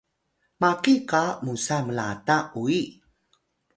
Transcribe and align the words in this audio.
maki 0.61 0.95
qa 1.09 1.23
musa 1.43 1.77
mlata 1.87 2.37
uyi 2.61 2.81